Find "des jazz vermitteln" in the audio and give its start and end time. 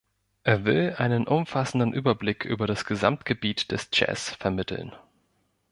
3.71-4.93